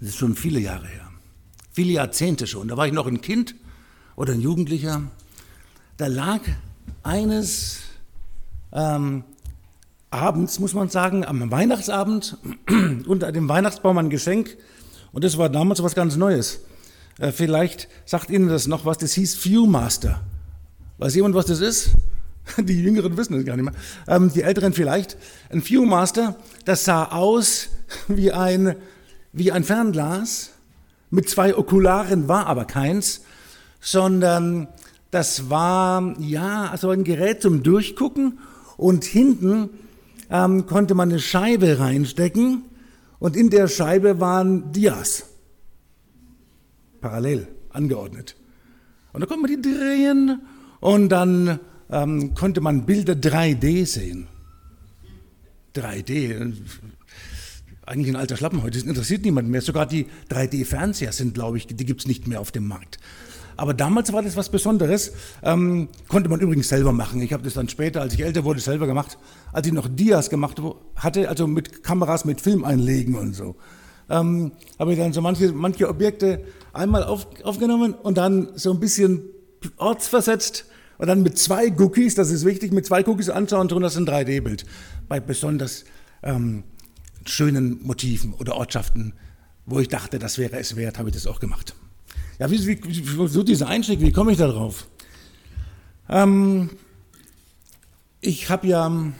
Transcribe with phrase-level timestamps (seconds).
[0.00, 1.10] Das ist schon viele Jahre her.
[1.72, 2.68] Viele Jahrzehnte schon.
[2.68, 3.54] Da war ich noch ein Kind
[4.16, 5.02] oder ein Jugendlicher.
[5.98, 6.40] Da lag
[7.02, 7.80] eines
[8.72, 9.24] ähm,
[10.10, 12.38] abends, muss man sagen, am Weihnachtsabend
[13.06, 14.56] unter dem Weihnachtsbaum ein Geschenk.
[15.12, 16.60] Und das war damals was ganz Neues.
[17.18, 20.22] Äh, vielleicht sagt Ihnen das noch was, das hieß Viewmaster.
[20.98, 21.90] Weiß jemand, was das ist?
[22.58, 23.74] Die Jüngeren wissen es gar nicht mehr.
[24.08, 25.16] Ähm, die Älteren vielleicht.
[25.50, 27.68] Ein Viewmaster, das sah aus
[28.08, 28.76] wie ein,
[29.32, 30.50] wie ein Fernglas
[31.10, 33.22] mit zwei Okularen, war aber keins,
[33.80, 34.68] sondern
[35.10, 38.38] das war ja also ein Gerät zum Durchgucken
[38.76, 39.70] und hinten
[40.30, 42.64] ähm, konnte man eine Scheibe reinstecken
[43.18, 45.26] und in der Scheibe waren Dias
[47.00, 48.36] parallel angeordnet.
[49.12, 50.42] Und da konnte man die drehen
[50.80, 51.58] und dann
[51.90, 54.28] ähm, konnte man Bilder 3D sehen.
[55.74, 56.52] 3D,
[57.90, 59.62] eigentlich ein alter Schlappen heute, das interessiert niemanden mehr.
[59.62, 62.98] Sogar die 3D-Fernseher sind, glaube ich, die gibt es nicht mehr auf dem Markt.
[63.56, 65.12] Aber damals war das was Besonderes.
[65.42, 67.20] Ähm, konnte man übrigens selber machen.
[67.20, 69.18] Ich habe das dann später, als ich älter wurde, selber gemacht.
[69.52, 70.62] Als ich noch Dias gemacht
[70.94, 73.56] hatte, also mit Kameras mit Film einlegen und so.
[74.08, 78.80] Ähm, habe ich dann so manche, manche Objekte einmal auf, aufgenommen und dann so ein
[78.80, 79.24] bisschen
[79.76, 80.64] ortsversetzt
[80.96, 84.06] und dann mit zwei Cookies, das ist wichtig, mit zwei Cookies anschauen und das ein
[84.06, 84.64] 3D-Bild.
[85.08, 85.84] Bei besonders
[86.22, 86.64] ähm,
[87.26, 89.14] schönen Motiven oder Ortschaften,
[89.66, 91.74] wo ich dachte, das wäre es wert, habe ich das auch gemacht.
[92.38, 94.86] Ja, wie, wie, so dieser Einstieg, wie komme ich da drauf?
[96.08, 96.70] Ähm,
[98.20, 99.12] ich habe ja,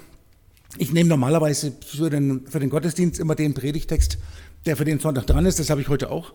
[0.79, 4.19] ich nehme normalerweise für den, für den Gottesdienst immer den Predigtext,
[4.67, 6.33] der für den Sonntag dran ist, das habe ich heute auch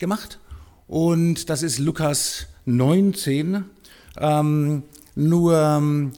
[0.00, 0.38] gemacht.
[0.88, 3.64] Und das ist Lukas 19.
[4.18, 4.82] Ähm,
[5.14, 6.12] nur ähm,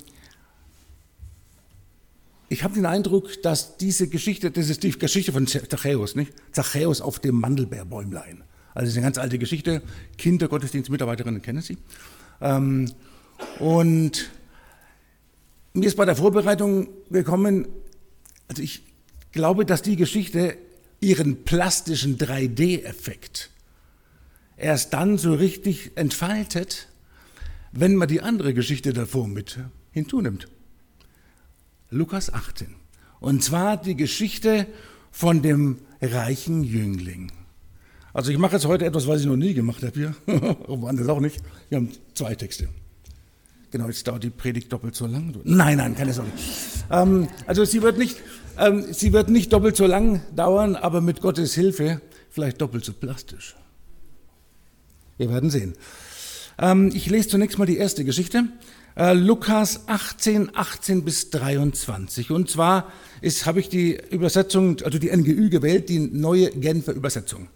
[2.54, 6.32] ich habe den Eindruck, dass diese Geschichte, das ist die Geschichte von Zachäus, nicht?
[6.52, 8.44] Zachäus auf dem Mandelbeerbäumlein.
[8.74, 9.82] Also das ist eine ganz alte Geschichte.
[10.16, 11.78] Kinder, Gottesdienstmitarbeiterinnen kennen sie.
[12.40, 12.92] Ähm,
[13.58, 14.30] und
[15.72, 17.66] mir ist bei der Vorbereitung gekommen,
[18.46, 18.84] also ich
[19.32, 20.56] glaube, dass die Geschichte
[21.00, 23.50] ihren plastischen 3D-Effekt
[24.56, 26.86] erst dann so richtig entfaltet,
[27.72, 29.58] wenn man die andere Geschichte davor mit
[29.90, 30.46] hinzunimmt.
[31.94, 32.66] Lukas 18.
[33.20, 34.66] Und zwar die Geschichte
[35.10, 37.30] von dem reichen Jüngling.
[38.12, 40.14] Also ich mache jetzt heute etwas, was ich noch nie gemacht habe hier.
[40.66, 41.40] Woanders auch nicht.
[41.68, 42.68] Wir haben zwei Texte.
[43.70, 45.34] Genau, jetzt dauert die Predigt doppelt so lang.
[45.44, 46.30] Nein, nein, keine Sorge.
[46.90, 48.18] Ähm, also sie wird, nicht,
[48.58, 52.00] ähm, sie wird nicht doppelt so lang dauern, aber mit Gottes Hilfe
[52.30, 53.54] vielleicht doppelt so plastisch.
[55.16, 55.74] Wir werden sehen.
[56.58, 58.44] Ähm, ich lese zunächst mal die erste Geschichte.
[58.96, 62.30] Äh, Lukas 18, 18 bis 23.
[62.30, 62.92] Und zwar
[63.44, 67.48] habe ich die Übersetzung, also die NGÜ gewählt, die neue Genfer Übersetzung.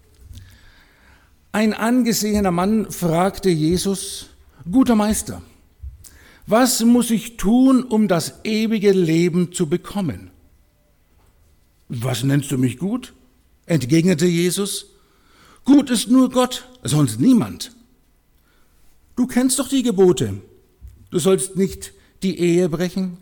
[1.53, 4.31] Ein angesehener Mann fragte Jesus,
[4.71, 5.43] guter Meister,
[6.47, 10.31] was muss ich tun, um das ewige Leben zu bekommen?
[11.89, 13.15] Was nennst du mich gut?
[13.69, 14.87] entgegnete Jesus.
[15.65, 17.73] Gut ist nur Gott, sonst niemand.
[19.15, 20.41] Du kennst doch die Gebote.
[21.11, 21.93] Du sollst nicht
[22.23, 23.19] die Ehe brechen,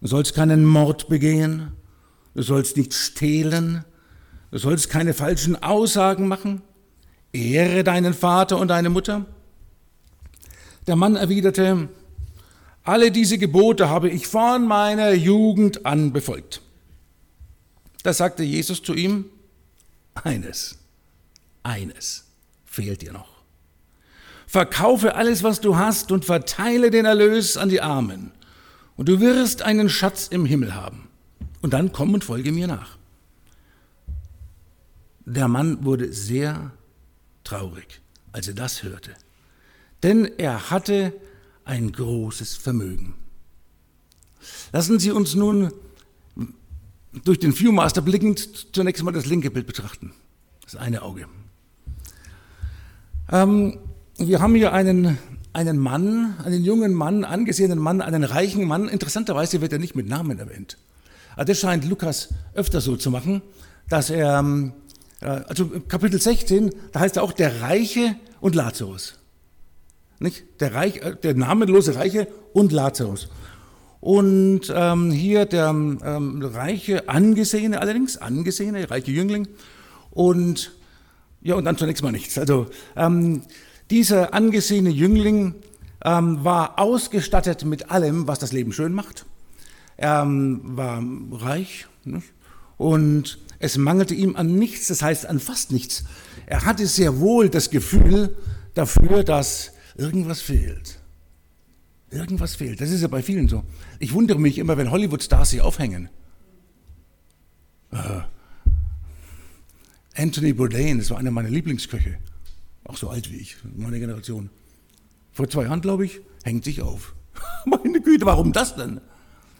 [0.00, 1.72] du sollst keinen Mord begehen,
[2.34, 3.84] du sollst nicht stehlen,
[4.50, 6.62] du sollst keine falschen Aussagen machen,
[7.32, 9.26] ehre deinen Vater und deine Mutter.
[10.86, 11.88] Der Mann erwiderte,
[12.82, 16.60] alle diese Gebote habe ich von meiner Jugend an befolgt.
[18.02, 19.26] Da sagte Jesus zu ihm,
[20.14, 20.78] eines,
[21.62, 22.24] eines
[22.64, 23.31] fehlt dir noch.
[24.52, 28.32] Verkaufe alles, was du hast und verteile den Erlös an die Armen.
[28.98, 31.08] Und du wirst einen Schatz im Himmel haben.
[31.62, 32.98] Und dann komm und folge mir nach.
[35.24, 36.70] Der Mann wurde sehr
[37.44, 38.02] traurig,
[38.32, 39.12] als er das hörte.
[40.02, 41.14] Denn er hatte
[41.64, 43.14] ein großes Vermögen.
[44.70, 45.72] Lassen Sie uns nun
[47.24, 50.12] durch den Viewmaster blickend zunächst mal das linke Bild betrachten.
[50.62, 51.26] Das eine Auge.
[53.30, 53.78] Ähm,
[54.28, 55.18] wir haben hier einen,
[55.52, 58.88] einen Mann, einen jungen Mann, angesehenen Mann, einen reichen Mann.
[58.88, 60.78] Interessanterweise wird er nicht mit Namen erwähnt.
[61.36, 63.42] Also das scheint Lukas öfter so zu machen,
[63.88, 64.72] dass er, ähm,
[65.20, 69.18] äh, also Kapitel 16, da heißt er auch der Reiche und Lazarus.
[70.18, 70.44] Nicht?
[70.60, 73.28] Der, Reich, äh, der namenlose Reiche und Lazarus.
[74.00, 79.48] Und ähm, hier der ähm, reiche Angesehene, allerdings angesehene, reiche Jüngling.
[80.10, 80.72] Und
[81.40, 82.38] ja, und dann zunächst mal nichts.
[82.38, 82.66] Also
[82.96, 83.42] ähm,
[83.90, 85.54] dieser angesehene Jüngling
[86.04, 89.26] ähm, war ausgestattet mit allem, was das Leben schön macht.
[89.96, 91.02] Er ähm, war
[91.32, 92.32] reich nicht?
[92.76, 96.04] und Es mangelte ihm an nichts, das heißt an fast nichts.
[96.46, 98.36] Er hatte sehr wohl das Gefühl
[98.74, 100.98] dafür, dass irgendwas fehlt.
[102.10, 102.80] Irgendwas fehlt.
[102.80, 103.62] Das ist ja bei vielen so.
[104.00, 106.08] Ich wundere mich immer, wenn Hollywood-Stars sich aufhängen.
[107.92, 108.22] Uh,
[110.16, 112.18] Anthony Bourdain, das war einer meiner Lieblingsköche.
[112.84, 114.50] Auch so alt wie ich, meine Generation.
[115.32, 117.14] Vor zwei Jahren, glaube ich, hängt sich auf.
[117.64, 119.00] Meine Güte, warum das denn?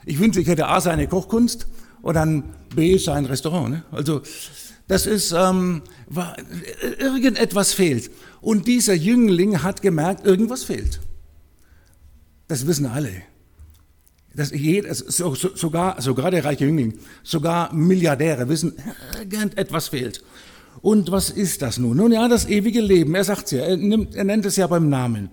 [0.05, 1.67] Ich wünsche, ich hätte A seine Kochkunst
[2.03, 3.71] und dann B sein Restaurant.
[3.71, 3.85] Ne?
[3.91, 4.23] Also
[4.89, 6.37] das ist, ähm, war,
[6.99, 8.11] irgendetwas fehlt.
[8.41, 11.01] Und dieser Jüngling hat gemerkt, irgendwas fehlt.
[12.49, 13.23] Das wissen alle.
[14.35, 18.75] Das jeder, so, so, sogar, sogar der reiche Jüngling, sogar Milliardäre wissen,
[19.19, 20.23] irgendetwas fehlt.
[20.81, 21.97] Und was ist das nun?
[21.97, 23.15] Nun ja, das ewige Leben.
[23.15, 25.31] Er sagt es ja, er, nimmt, er nennt es ja beim Namen.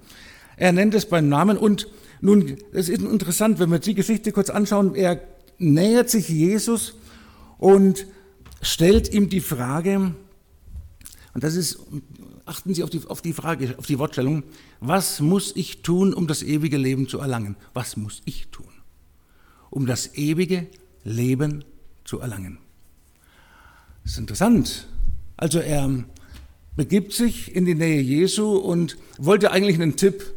[0.58, 1.88] Er nennt es beim Namen und
[2.22, 4.94] nun, es ist interessant, wenn wir die Geschichte kurz anschauen.
[4.94, 5.22] Er
[5.58, 6.96] nähert sich Jesus
[7.58, 8.06] und
[8.62, 10.14] stellt ihm die Frage,
[11.34, 11.80] und das ist,
[12.46, 14.44] achten Sie auf die, auf die Frage, auf die Wortstellung,
[14.82, 17.56] was muss ich tun, um das ewige Leben zu erlangen?
[17.74, 18.72] Was muss ich tun,
[19.70, 20.68] um das ewige
[21.04, 21.64] Leben
[22.04, 22.58] zu erlangen?
[24.04, 24.88] Das ist interessant.
[25.40, 25.90] Also er
[26.76, 30.34] begibt sich in die Nähe Jesu und wollte eigentlich einen Tipp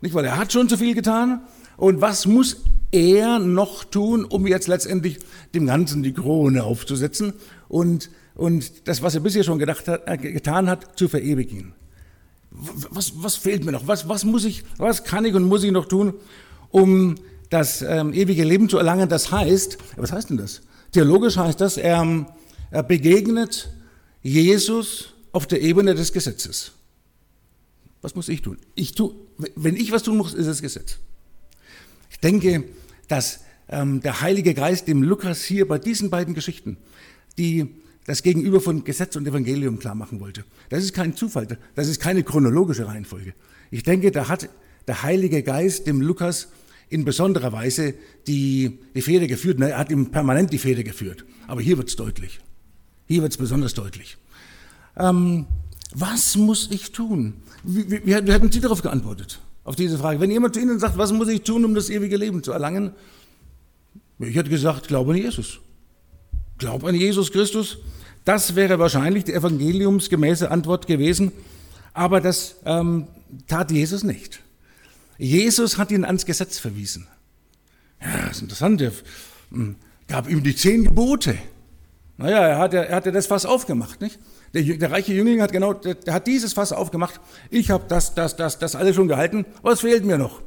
[0.00, 1.42] nicht, weil er hat schon zu viel getan.
[1.76, 5.18] Und was muss er noch tun, um jetzt letztendlich
[5.54, 7.34] dem Ganzen die Krone aufzusetzen
[7.68, 11.74] und, und das, was er bisher schon gedacht hat, äh, getan hat, zu verewigen?
[12.50, 13.86] Was, was fehlt mir noch?
[13.86, 16.14] Was, was muss ich, was kann ich und muss ich noch tun,
[16.70, 17.16] um
[17.50, 19.10] das ähm, ewige Leben zu erlangen?
[19.10, 20.62] Das heißt, was heißt denn das?
[20.92, 22.26] Theologisch heißt das, er,
[22.70, 23.68] er begegnet
[24.26, 26.72] Jesus auf der Ebene des Gesetzes.
[28.02, 28.58] Was muss ich tun?
[28.74, 29.14] Ich tu,
[29.54, 30.98] wenn ich was tun muss, ist es Gesetz.
[32.10, 32.64] Ich denke,
[33.06, 36.76] dass ähm, der Heilige Geist dem Lukas hier bei diesen beiden Geschichten,
[37.38, 37.68] die
[38.04, 40.44] das Gegenüber von Gesetz und Evangelium klar machen wollte.
[40.70, 41.46] Das ist kein Zufall,
[41.76, 43.32] das ist keine chronologische Reihenfolge.
[43.70, 44.48] Ich denke, da hat
[44.88, 46.48] der Heilige Geist dem Lukas
[46.88, 47.94] in besonderer Weise
[48.26, 49.60] die, die Feder geführt.
[49.60, 51.24] Er hat ihm permanent die Feder geführt.
[51.46, 52.40] Aber hier wird es deutlich.
[53.06, 54.16] Hier wird es besonders deutlich.
[54.96, 55.46] Ähm,
[55.94, 57.34] was muss ich tun?
[57.62, 59.40] Wie, wie, wie hätten Sie darauf geantwortet?
[59.64, 60.20] Auf diese Frage.
[60.20, 62.92] Wenn jemand zu Ihnen sagt, was muss ich tun, um das ewige Leben zu erlangen?
[64.18, 65.58] Ich hätte gesagt, glaube an Jesus.
[66.58, 67.78] Glaube an Jesus Christus.
[68.24, 71.32] Das wäre wahrscheinlich die evangeliumsgemäße Antwort gewesen.
[71.92, 73.06] Aber das ähm,
[73.46, 74.40] tat Jesus nicht.
[75.18, 77.06] Jesus hat ihn ans Gesetz verwiesen.
[78.00, 78.80] Ja, das ist interessant.
[78.80, 78.92] Er
[79.50, 79.76] hm,
[80.08, 81.36] gab ihm die zehn Gebote.
[82.18, 84.18] Naja, er hatte, er hatte das Fass aufgemacht, nicht?
[84.54, 87.20] Der, der reiche Jüngling hat genau, der, der hat dieses Fass aufgemacht.
[87.50, 89.44] Ich habe das, das, das, das alles schon gehalten.
[89.62, 90.40] Was fehlt mir noch?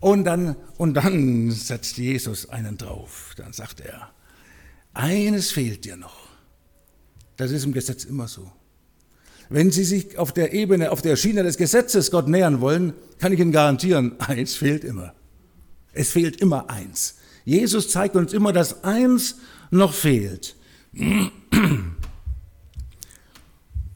[0.00, 3.34] Und dann, und dann setzt Jesus einen drauf.
[3.36, 4.10] Dann sagt er,
[4.94, 6.26] eines fehlt dir noch.
[7.36, 8.50] Das ist im Gesetz immer so.
[9.48, 13.32] Wenn Sie sich auf der Ebene, auf der Schiene des Gesetzes Gott nähern wollen, kann
[13.32, 15.14] ich Ihnen garantieren, eins fehlt immer.
[15.92, 17.16] Es fehlt immer eins.
[17.44, 19.36] Jesus zeigt uns immer, dass eins
[19.70, 20.56] noch fehlt.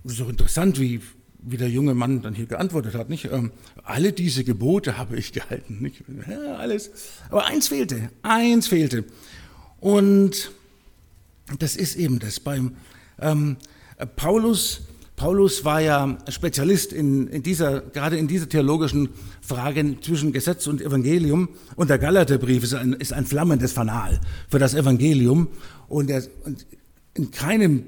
[0.05, 1.01] Doch interessant, wie,
[1.43, 3.09] wie der junge Mann dann hier geantwortet hat.
[3.11, 3.27] Nicht?
[3.27, 3.53] Ähm,
[3.85, 5.79] alle diese Gebote habe ich gehalten.
[5.81, 6.05] Nicht?
[6.29, 6.91] Ja, alles.
[7.31, 8.11] Aber eins fehlte.
[8.23, 9.05] Eins fehlte.
[9.81, 10.53] Und
[11.59, 12.41] das ist eben das.
[12.41, 12.77] Beim
[13.19, 13.57] ähm,
[14.17, 14.83] Paulus,
[15.17, 19.11] Paulus war ja Spezialist in, in dieser, gerade in dieser theologischen
[19.43, 21.49] Frage zwischen Gesetz und Evangelium.
[21.77, 25.49] Und der Galaterbrief ist ein, ist ein flammendes Fanal für das Evangelium.
[25.89, 26.67] Und, er, und
[27.15, 27.85] in keinem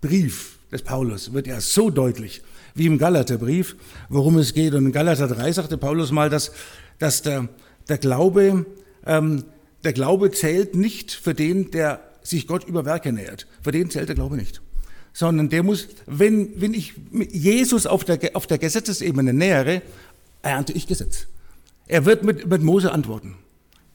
[0.00, 2.42] Brief des Paulus wird ja so deutlich,
[2.74, 3.76] wie im Galaterbrief,
[4.08, 4.74] worum es geht.
[4.74, 6.52] Und in Galater 3 sagte Paulus mal, dass,
[6.98, 7.48] dass der,
[7.88, 8.66] der, Glaube,
[9.06, 9.44] ähm,
[9.84, 13.46] der Glaube zählt nicht für den, der sich Gott über Werke nähert.
[13.62, 14.60] Für den zählt der Glaube nicht.
[15.12, 16.94] Sondern der muss, wenn, wenn ich
[17.30, 19.82] Jesus auf der, auf der Gesetzesebene nähere,
[20.42, 21.26] ernte ich Gesetz.
[21.86, 23.36] Er wird mit, mit Mose antworten.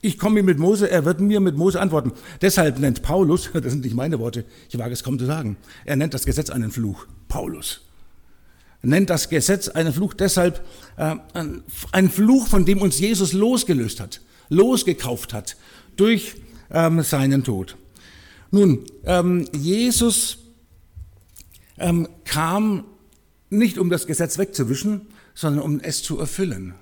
[0.02, 2.12] Ich komme mit Mose, er wird mir mit Mose antworten.
[2.40, 5.96] Deshalb nennt Paulus, das sind nicht meine Worte, ich wage es kaum zu sagen, er
[5.96, 7.06] nennt das Gesetz einen Fluch.
[7.28, 7.82] Paulus
[8.82, 10.64] nennt das Gesetz einen Fluch deshalb
[10.96, 11.16] äh,
[11.92, 15.56] ein Fluch, von dem uns Jesus losgelöst hat, losgekauft hat
[15.96, 16.36] durch
[16.70, 17.76] ähm, seinen Tod.
[18.50, 20.38] Nun, ähm, Jesus
[21.78, 22.84] ähm, kam
[23.48, 25.02] nicht um das Gesetz wegzuwischen,
[25.34, 26.74] sondern um es zu erfüllen.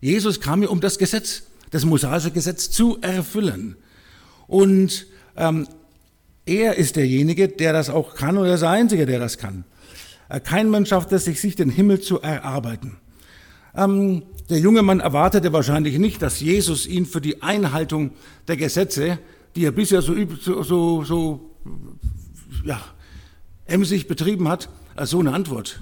[0.00, 3.76] Jesus kam hier um das Gesetz das mosaische Gesetz zu erfüllen.
[4.46, 5.06] Und
[5.36, 5.66] ähm,
[6.46, 9.64] er ist derjenige, der das auch kann oder der Einzige, der das kann.
[10.28, 12.96] Äh, kein Mensch schafft es sich, den Himmel zu erarbeiten.
[13.74, 18.12] Ähm, der junge Mann erwartete wahrscheinlich nicht, dass Jesus ihn für die Einhaltung
[18.46, 19.18] der Gesetze,
[19.54, 20.14] die er bisher so,
[20.62, 21.50] so, so,
[22.64, 22.80] ja,
[23.66, 24.70] emsig betrieben hat,
[25.02, 25.80] so eine Antwort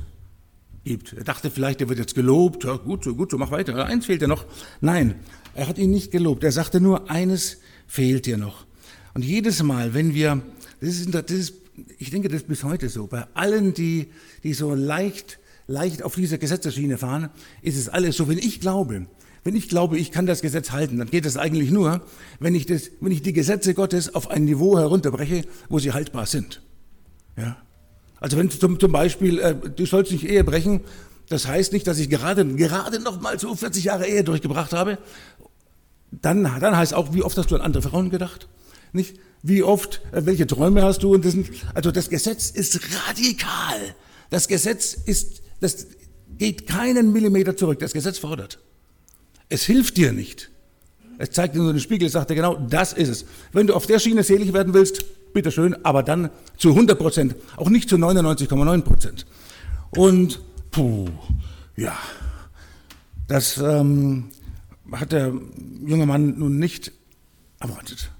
[0.86, 1.12] gibt.
[1.12, 3.84] Er dachte vielleicht, er wird jetzt gelobt, ja, gut, so gut, so mach weiter.
[3.84, 4.46] Eins fehlt ja noch.
[4.80, 5.16] Nein,
[5.54, 6.44] er hat ihn nicht gelobt.
[6.44, 8.64] Er sagte nur, eines fehlt dir noch.
[9.12, 10.42] Und jedes Mal, wenn wir,
[10.80, 11.54] das ist, das ist
[11.98, 14.08] ich denke, das ist bis heute so, bei allen, die,
[14.42, 17.30] die so leicht, leicht auf dieser Gesetzesschiene fahren,
[17.62, 19.06] ist es alles so, wenn ich glaube,
[19.44, 22.04] wenn ich glaube, ich kann das Gesetz halten, dann geht das eigentlich nur,
[22.40, 26.26] wenn ich, das, wenn ich die Gesetze Gottes auf ein Niveau herunterbreche, wo sie haltbar
[26.26, 26.62] sind.
[27.36, 27.56] Ja?
[28.20, 30.80] Also wenn zum, zum Beispiel, äh, du sollst nicht Ehe brechen,
[31.28, 34.98] das heißt nicht, dass ich gerade, gerade noch mal so 40 Jahre Ehe durchgebracht habe.
[36.10, 38.48] Dann, dann heißt auch, wie oft hast du an andere Frauen gedacht?
[38.92, 39.16] Nicht?
[39.42, 41.14] Wie oft, äh, welche Träume hast du?
[41.14, 43.94] Und das sind, also das Gesetz ist radikal.
[44.30, 45.86] Das Gesetz ist, das
[46.38, 47.78] geht keinen Millimeter zurück.
[47.80, 48.58] Das Gesetz fordert.
[49.48, 50.50] Es hilft dir nicht.
[51.18, 53.24] Es zeigt dir nur den Spiegel, sagt dir genau, das ist es.
[53.52, 55.04] Wenn du auf der Schiene selig werden willst,
[55.36, 59.26] bitteschön, aber dann zu 100 Prozent, auch nicht zu 99,9 Prozent.
[59.90, 60.40] Und,
[60.70, 61.08] puh,
[61.76, 61.94] ja,
[63.28, 64.30] das ähm,
[64.90, 65.34] hat der
[65.84, 66.90] junge Mann nun nicht
[67.60, 68.10] erwartet.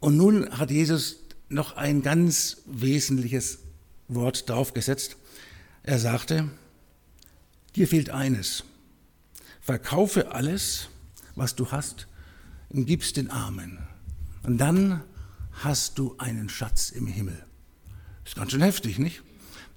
[0.00, 3.60] Und nun hat Jesus noch ein ganz wesentliches
[4.08, 5.16] Wort draufgesetzt.
[5.84, 6.48] Er sagte,
[7.76, 8.64] dir fehlt eines.
[9.60, 10.88] Verkaufe alles,
[11.36, 12.08] was du hast,
[12.70, 13.78] und gib's den Armen.
[14.42, 15.04] Und dann
[15.62, 17.44] hast du einen Schatz im Himmel.
[18.24, 19.22] Ist ganz schön heftig, nicht?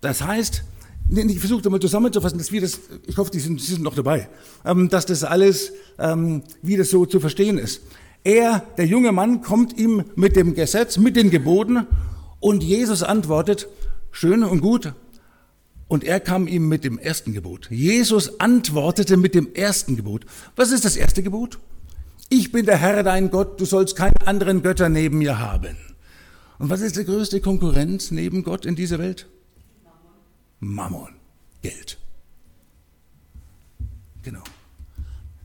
[0.01, 0.63] Das heißt,
[1.09, 4.29] ich versuche mal zusammenzufassen, dass wir das, ich hoffe, die sind, die sind noch dabei,
[4.65, 7.81] ähm, dass das alles, ähm, wie das so zu verstehen ist.
[8.23, 11.87] Er, der junge Mann, kommt ihm mit dem Gesetz, mit den Geboten
[12.39, 13.67] und Jesus antwortet,
[14.11, 14.93] schön und gut.
[15.87, 17.69] Und er kam ihm mit dem ersten Gebot.
[17.71, 20.25] Jesus antwortete mit dem ersten Gebot.
[20.57, 21.59] Was ist das erste Gebot?
[22.29, 25.77] Ich bin der Herr dein Gott, du sollst keine anderen Götter neben mir haben.
[26.59, 29.27] Und was ist die größte Konkurrenz neben Gott in dieser Welt?
[30.59, 31.13] Mammon,
[31.61, 31.97] Geld.
[34.23, 34.43] Genau.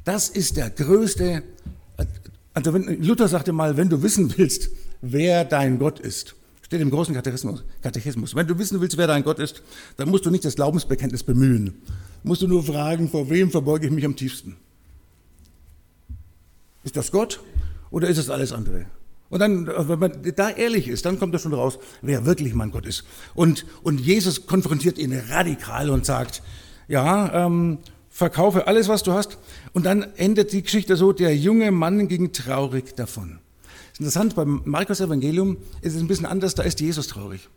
[0.05, 1.45] Das ist der größte
[2.55, 4.71] also wenn, Luther sagte mal, wenn du wissen willst,
[5.01, 9.25] wer dein Gott ist, steht im großen Katechismus, Katechismus, wenn du wissen willst, wer dein
[9.25, 9.62] Gott ist,
[9.97, 11.75] dann musst du nicht das Glaubensbekenntnis bemühen.
[12.23, 14.57] Musst du nur fragen, vor wem verbeuge ich mich am tiefsten?
[16.85, 17.41] Ist das Gott
[17.91, 18.87] oder ist es alles andere?
[19.33, 22.71] Und dann, wenn man da ehrlich ist, dann kommt das schon raus, wer wirklich mein
[22.71, 23.05] Gott ist.
[23.35, 26.43] Und, und Jesus konfrontiert ihn radikal und sagt,
[26.87, 27.79] ja, ähm,
[28.11, 29.39] verkaufe alles, was du hast.
[29.73, 33.39] Und dann endet die Geschichte so, der junge Mann ging traurig davon.
[33.73, 37.49] Das ist interessant, beim Markus Evangelium ist es ein bisschen anders, da ist Jesus traurig.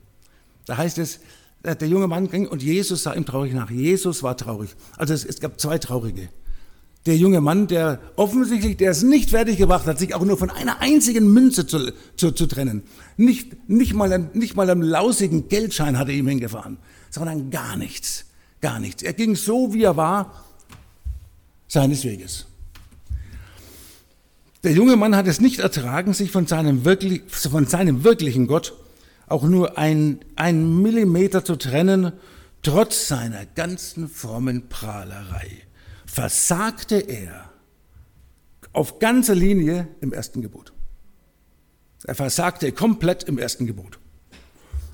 [0.66, 1.20] Da heißt es,
[1.64, 3.70] äh, der junge Mann ging und Jesus sah ihm traurig nach.
[3.70, 4.70] Jesus war traurig.
[4.96, 6.30] Also es, es gab zwei Traurige.
[7.06, 10.50] Der junge Mann, der offensichtlich, der es nicht fertig gebracht hat, sich auch nur von
[10.50, 12.84] einer einzigen Münze zu, zu, zu trennen.
[13.16, 16.78] Nicht, nicht, mal, nicht mal einen lausigen Geldschein hat er ihm hingefahren,
[17.12, 18.26] sondern gar nichts.
[18.60, 19.04] Gar nichts.
[19.04, 20.46] Er ging so, wie er war,
[21.68, 22.48] seines Weges.
[24.64, 28.74] Der junge Mann hat es nicht ertragen, sich von seinem, wirklich, von seinem wirklichen Gott
[29.28, 32.14] auch nur ein, ein Millimeter zu trennen,
[32.64, 35.66] trotz seiner ganzen frommen Prahlerei.
[36.16, 37.52] Versagte er
[38.72, 40.72] auf ganzer Linie im ersten Gebot.
[42.06, 44.00] Er versagte komplett im ersten Gebot.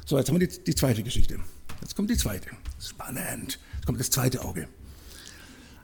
[0.04, 1.38] So, jetzt haben wir die, die zweite Geschichte.
[1.80, 2.50] Jetzt kommt die zweite.
[2.80, 3.60] Spannend.
[3.76, 4.68] Jetzt kommt das zweite Auge.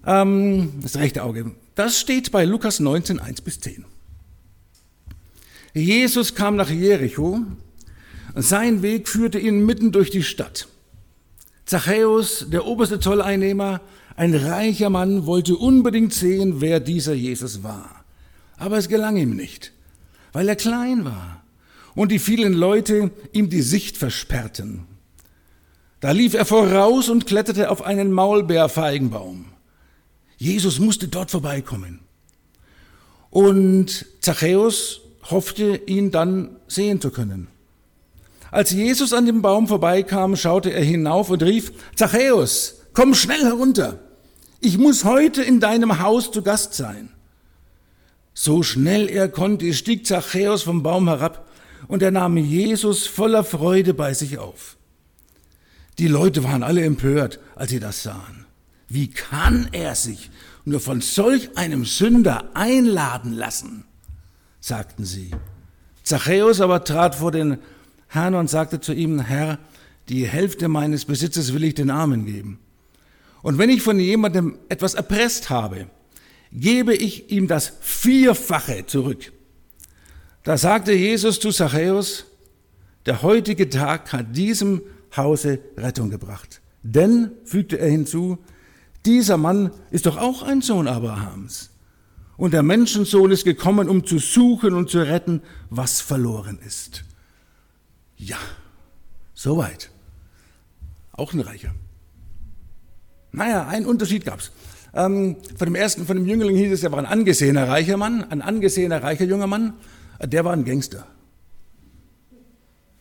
[0.07, 1.53] Ähm, das rechte Auge.
[1.75, 3.85] Das steht bei Lukas 19, 1 bis 10.
[5.75, 7.43] Jesus kam nach Jericho.
[8.33, 10.67] Sein Weg führte ihn mitten durch die Stadt.
[11.65, 13.81] Zachäus, der oberste Zolleinnehmer,
[14.17, 18.03] ein reicher Mann, wollte unbedingt sehen, wer dieser Jesus war.
[18.57, 19.71] Aber es gelang ihm nicht,
[20.33, 21.43] weil er klein war
[21.95, 24.85] und die vielen Leute ihm die Sicht versperrten.
[25.99, 29.45] Da lief er voraus und kletterte auf einen Maulbeerfeigenbaum.
[30.37, 31.99] Jesus musste dort vorbeikommen.
[33.29, 37.47] Und Zachäus hoffte, ihn dann sehen zu können.
[38.49, 43.99] Als Jesus an dem Baum vorbeikam, schaute er hinauf und rief, Zachäus, komm schnell herunter.
[44.59, 47.09] Ich muss heute in deinem Haus zu Gast sein.
[48.33, 51.47] So schnell er konnte, stieg Zachäus vom Baum herab
[51.87, 54.77] und er nahm Jesus voller Freude bei sich auf.
[55.99, 58.45] Die Leute waren alle empört, als sie das sahen.
[58.87, 60.29] Wie kann er sich
[60.65, 63.85] nur von solch einem Sünder einladen lassen?
[64.59, 65.31] sagten sie.
[66.03, 67.57] Zachäus aber trat vor den
[68.07, 69.59] Herrn und sagte zu ihm, Herr,
[70.09, 72.59] die Hälfte meines Besitzes will ich den Armen geben.
[73.41, 75.87] Und wenn ich von jemandem etwas erpresst habe,
[76.51, 79.31] gebe ich ihm das Vierfache zurück.
[80.43, 82.25] Da sagte Jesus zu Zachäus,
[83.05, 84.81] der heutige Tag hat diesem
[85.15, 86.61] Hause Rettung gebracht.
[86.83, 88.37] Denn, fügte er hinzu,
[89.05, 91.71] dieser Mann ist doch auch ein Sohn Abrahams.
[92.37, 97.03] Und der Menschensohn ist gekommen, um zu suchen und zu retten, was verloren ist.
[98.15, 98.37] Ja,
[99.33, 99.89] soweit.
[101.13, 101.73] Auch ein Reicher.
[103.31, 104.51] Naja, einen Unterschied gab's.
[104.93, 108.23] Ähm, von dem ersten, von dem Jüngling hieß es, er war ein angesehener reicher Mann,
[108.23, 109.73] ein angesehener reicher junger Mann.
[110.23, 111.05] Der war ein Gangster.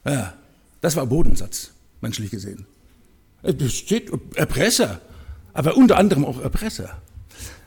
[0.04, 0.34] Ja,
[0.80, 2.66] das war Bodensatz, menschlich gesehen.
[3.42, 5.00] Es steht Erpresser,
[5.52, 7.00] aber unter anderem auch Erpresser.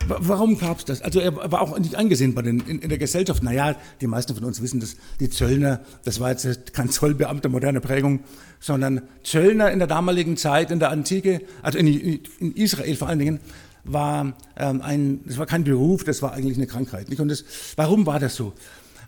[0.07, 1.01] Warum gab es das?
[1.01, 3.43] Also er war auch nicht angesehen bei den, in, in, der Gesellschaft.
[3.43, 7.81] Naja, die meisten von uns wissen, dass die Zöllner, das war jetzt kein Zollbeamter moderne
[7.81, 8.21] Prägung,
[8.59, 13.19] sondern Zöllner in der damaligen Zeit, in der Antike, also in, in Israel vor allen
[13.19, 13.39] Dingen,
[13.83, 17.09] war ähm, ein, das war kein Beruf, das war eigentlich eine Krankheit.
[17.09, 17.19] Nicht?
[17.19, 17.43] Und das,
[17.75, 18.53] warum war das so?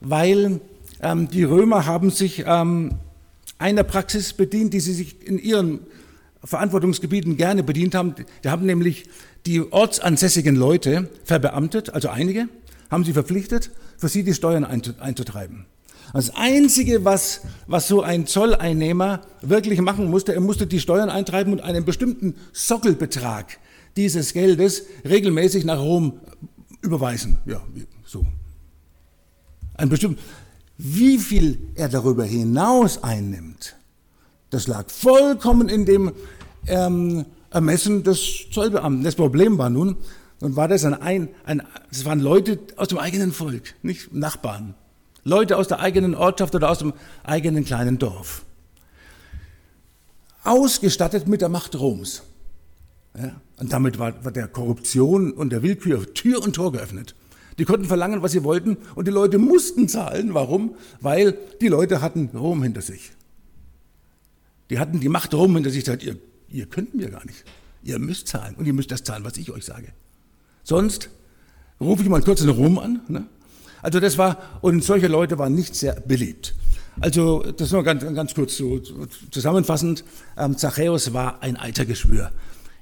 [0.01, 0.59] Weil
[1.01, 2.95] ähm, die Römer haben sich ähm,
[3.57, 5.79] einer Praxis bedient, die sie sich in ihren
[6.43, 8.15] Verantwortungsgebieten gerne bedient haben.
[8.43, 9.05] Die haben nämlich
[9.45, 12.47] die ortsansässigen Leute verbeamtet, also einige,
[12.89, 15.65] haben sie verpflichtet, für sie die Steuern einzutreiben.
[16.13, 21.53] Das Einzige, was, was so ein Zolleinnehmer wirklich machen musste, er musste die Steuern eintreiben
[21.53, 23.59] und einen bestimmten Sockelbetrag
[23.95, 26.19] dieses Geldes regelmäßig nach Rom
[26.81, 27.39] überweisen.
[27.45, 27.61] Ja,
[28.05, 28.25] so.
[29.75, 30.19] Ein bestimmten,
[30.77, 33.77] wie viel er darüber hinaus einnimmt,
[34.49, 36.11] das lag vollkommen in dem
[36.67, 39.03] ähm, Ermessen des Zollbeamten.
[39.03, 39.97] Das Problem war nun,
[40.39, 44.73] und war das ein, ein, ein, das waren Leute aus dem eigenen Volk, nicht Nachbarn.
[45.23, 46.93] Leute aus der eigenen Ortschaft oder aus dem
[47.23, 48.43] eigenen kleinen Dorf.
[50.43, 52.23] Ausgestattet mit der Macht Roms.
[53.15, 57.13] Ja, und damit war, war der Korruption und der Willkür Tür und Tor geöffnet.
[57.59, 60.33] Die konnten verlangen, was sie wollten, und die Leute mussten zahlen.
[60.33, 60.75] Warum?
[61.01, 63.11] Weil die Leute hatten Rom hinter sich.
[64.71, 66.17] Die hatten die Macht Rom hinter sich, gesagt, ihr
[66.51, 67.43] Ihr könnt mir gar nicht.
[67.83, 69.87] Ihr müsst zahlen und ihr müsst das zahlen, was ich euch sage.
[70.63, 71.09] Sonst
[71.79, 73.01] rufe ich mal kurz in Rom an.
[73.07, 73.25] Ne?
[73.81, 76.55] Also das war, und solche Leute waren nicht sehr beliebt.
[76.99, 78.79] Also das nur ganz, ganz kurz so
[79.31, 80.03] zusammenfassend.
[80.37, 82.31] Ähm, Zachäus war ein Eitergeschwür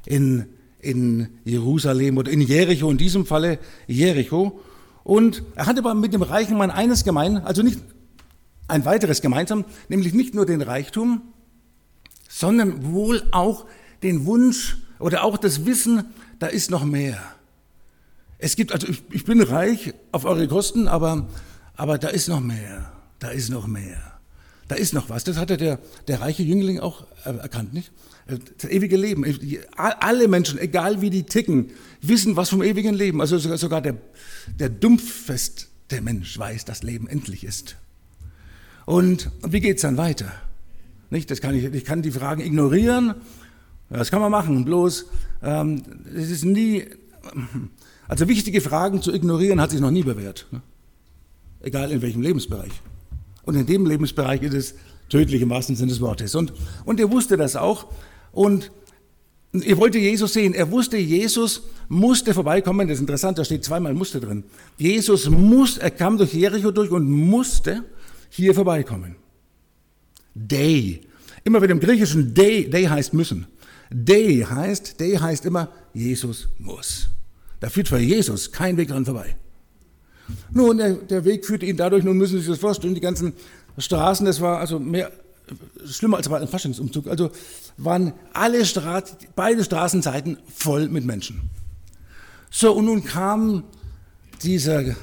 [0.06, 0.46] in,
[0.80, 4.60] in Jerusalem oder in Jericho, in diesem Falle Jericho.
[5.04, 7.80] Und er hatte aber mit dem reichen Mann eines gemein, also nicht
[8.68, 11.22] ein weiteres gemeinsam, nämlich nicht nur den Reichtum,
[12.30, 13.66] sondern wohl auch
[14.02, 16.06] den Wunsch oder auch das Wissen,
[16.38, 17.20] da ist noch mehr.
[18.38, 21.28] Es gibt, also ich, ich bin reich auf eure Kosten, aber,
[21.76, 22.94] aber da ist noch mehr.
[23.18, 23.98] Da ist noch mehr.
[24.70, 25.26] Da ist noch was.
[25.26, 27.92] Das hatte der, der reiche Jüngling auch erkannt, nicht?
[28.28, 29.26] Das ewige Leben.
[29.76, 33.20] Alle Menschen, egal wie die ticken, wissen was vom ewigen Leben.
[33.20, 33.98] Also sogar der,
[34.60, 37.76] der dumpfeste Mensch weiß, dass Leben endlich ist.
[38.86, 40.32] Und wie geht's dann weiter?
[41.10, 41.32] Nicht?
[41.32, 43.16] Das kann ich, ich kann die Fragen ignorieren.
[43.90, 44.66] Das kann man machen.
[44.66, 45.06] Bloß,
[45.44, 45.82] ähm,
[46.16, 46.86] es ist nie,
[48.08, 50.48] also wichtige Fragen zu ignorieren hat sich noch nie bewährt.
[50.52, 50.62] Ne?
[51.62, 52.72] Egal in welchem Lebensbereich.
[53.44, 54.76] Und in dem Lebensbereich ist es
[55.10, 56.36] tödlich im wahrsten Sinne des Wortes.
[56.36, 56.54] Und,
[56.86, 57.88] und er wusste das auch.
[58.32, 58.72] Und
[59.52, 60.54] er wollte Jesus sehen.
[60.54, 62.88] Er wusste, Jesus musste vorbeikommen.
[62.88, 64.44] Das ist interessant, da steht zweimal musste drin.
[64.78, 67.84] Jesus muss, er kam durch Jericho durch und musste
[68.30, 69.16] hier vorbeikommen.
[70.48, 71.02] Day.
[71.44, 73.48] Immer mit dem griechischen Day, Day heißt müssen.
[73.92, 77.10] Day heißt, Day heißt immer, Jesus muss.
[77.60, 79.36] Da führt für Jesus kein Weg dran vorbei.
[80.52, 83.34] Nun, der, der Weg führte ihn dadurch, nun müssen Sie sich das vorstellen, die ganzen
[83.78, 85.12] Straßen, das war also mehr,
[85.86, 87.32] schlimmer als einem Faschingsumzug, also
[87.78, 91.50] waren alle Straßen, beide Straßenseiten voll mit Menschen.
[92.52, 93.64] So, und nun kam
[94.44, 94.96] dieser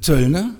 [0.00, 0.54] Zöllner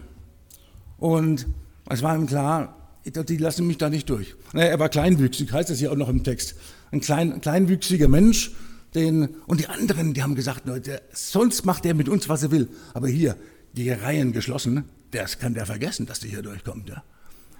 [0.98, 1.46] und
[1.88, 4.34] es war ihm klar, die lassen mich da nicht durch.
[4.52, 6.54] Er war kleinwüchsig, heißt das hier auch noch im Text.
[6.90, 8.52] Ein klein, kleinwüchsiger Mensch,
[8.94, 12.50] den, und die anderen, die haben gesagt, der, sonst macht er mit uns, was er
[12.50, 12.68] will.
[12.92, 13.36] Aber hier,
[13.72, 16.88] die Reihen geschlossen, das kann der vergessen, dass der hier durchkommt.
[16.88, 17.02] Ja.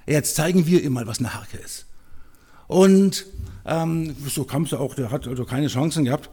[0.06, 1.86] Jetzt zeigen wir ihm mal, was eine Harke ist.
[2.66, 3.26] Und
[3.64, 6.30] ähm, so kam es auch, der hat also keine Chancen gehabt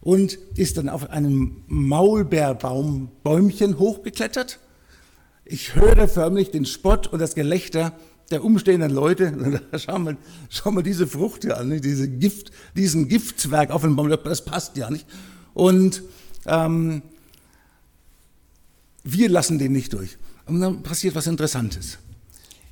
[0.00, 4.58] und ist dann auf einem Maulbeerbaumbäumchen hochgeklettert.
[5.44, 7.92] Ich höre förmlich den Spott und das Gelächter
[8.30, 10.16] der umstehenden Leute, schau mal,
[10.50, 14.76] schau mal diese Frucht hier an, diese Gift, diesen Giftzwerg auf dem Baum, das passt
[14.76, 15.06] ja nicht.
[15.54, 16.02] Und
[16.46, 17.02] ähm,
[19.04, 20.18] wir lassen den nicht durch.
[20.46, 21.98] Und dann passiert was Interessantes.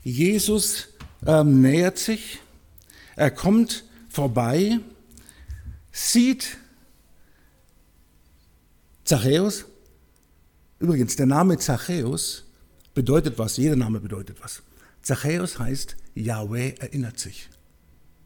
[0.02, 0.88] Jesus
[1.26, 2.38] ähm, nähert sich,
[3.16, 4.78] er kommt vorbei,
[5.90, 6.58] sieht
[9.04, 9.64] Zachäus.
[10.78, 12.44] Übrigens, der Name Zachäus
[12.92, 14.62] bedeutet was, jeder Name bedeutet was.
[15.06, 17.48] Zachäus heißt Yahweh erinnert sich.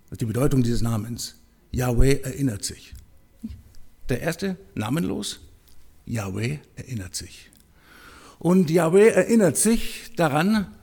[0.05, 1.35] Das ist die Bedeutung dieses Namens.
[1.73, 2.95] Yahweh erinnert sich.
[4.09, 5.41] Der erste, namenlos,
[6.07, 7.51] Yahweh erinnert sich.
[8.39, 10.75] Und Yahweh erinnert sich daran,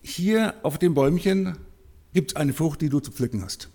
[0.00, 1.58] hier auf dem Bäumchen
[2.14, 3.68] gibt es eine Frucht, die du zu pflücken hast.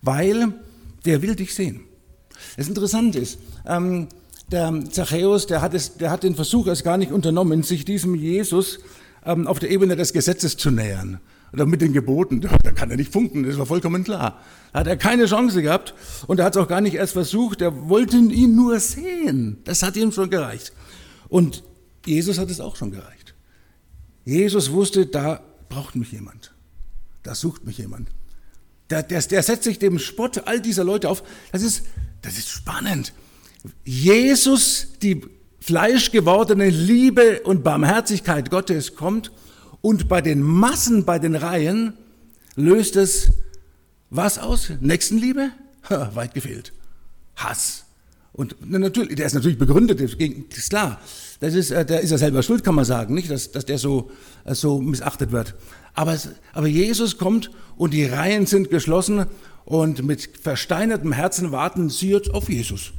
[0.00, 0.54] Weil
[1.04, 1.82] der will dich sehen.
[2.56, 4.08] Das Interessante ist, ähm,
[4.50, 8.14] der Zachäus, der hat, es, der hat den Versuch erst gar nicht unternommen, sich diesem
[8.14, 8.78] Jesus
[9.28, 11.20] ähm, auf der Ebene des Gesetzes zu nähern.
[11.52, 12.40] Oder mit den Geboten.
[12.40, 14.42] Da kann er nicht funken, das war vollkommen klar.
[14.72, 15.94] Da hat er keine Chance gehabt
[16.26, 17.62] und er hat es auch gar nicht erst versucht.
[17.62, 19.58] Er wollte ihn nur sehen.
[19.64, 20.72] Das hat ihm schon gereicht.
[21.28, 21.62] Und
[22.04, 23.34] Jesus hat es auch schon gereicht.
[24.24, 26.52] Jesus wusste, da braucht mich jemand.
[27.22, 28.08] Da sucht mich jemand.
[28.90, 31.22] Der, der, der setzt sich dem Spott all dieser Leute auf.
[31.52, 31.84] Das ist,
[32.22, 33.12] das ist spannend.
[33.84, 35.22] Jesus, die
[35.68, 39.30] fleischgewordene Liebe und Barmherzigkeit Gottes kommt
[39.82, 41.92] und bei den Massen, bei den Reihen
[42.56, 43.32] löst es
[44.08, 44.72] was aus?
[44.80, 45.50] Nächstenliebe?
[45.90, 46.72] Ha, weit gefehlt.
[47.36, 47.84] Hass.
[48.32, 51.02] Und natürlich, der ist natürlich begründet, ist klar.
[51.40, 53.76] Das ist, äh, der ist ja selber schuld, kann man sagen, nicht, dass, dass der
[53.76, 54.10] so,
[54.46, 55.54] äh, so missachtet wird.
[55.92, 56.16] Aber,
[56.54, 59.26] aber Jesus kommt und die Reihen sind geschlossen
[59.66, 62.92] und mit versteinertem Herzen warten sie jetzt auf Jesus.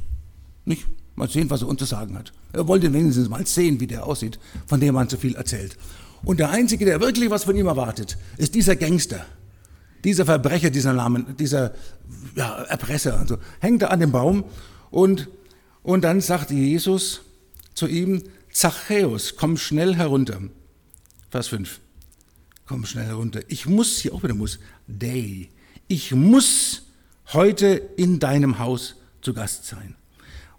[0.64, 0.86] Nicht?
[1.20, 2.32] Mal sehen, was er uns zu sagen hat.
[2.54, 5.76] Er wollte wenigstens mal sehen, wie der aussieht, von dem man so viel erzählt.
[6.24, 9.26] Und der Einzige, der wirklich was von ihm erwartet, ist dieser Gangster,
[10.02, 11.74] dieser Verbrecher, dieser Namen, dieser
[12.36, 13.18] ja, Erpresser.
[13.18, 14.44] Also hängt er an dem Baum
[14.90, 15.28] und,
[15.82, 17.20] und dann sagt Jesus
[17.74, 20.40] zu ihm, Zachäus, komm schnell herunter.
[21.30, 21.80] Vers 5.
[22.66, 23.40] Komm schnell herunter.
[23.48, 25.50] Ich muss, hier auch wieder muss, day.
[25.86, 26.86] Ich muss
[27.34, 29.96] heute in deinem Haus zu Gast sein.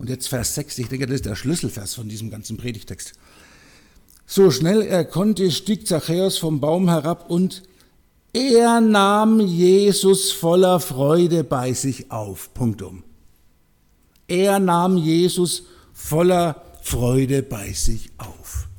[0.01, 3.13] Und jetzt Vers 6, ich denke, das ist der Schlüsselvers von diesem ganzen Predigtext.
[4.25, 7.61] So schnell er konnte, stieg Zachäus vom Baum herab und
[8.33, 12.51] er nahm Jesus voller Freude bei sich auf.
[12.55, 13.03] Punktum.
[14.27, 18.69] Er nahm Jesus voller Freude bei sich auf.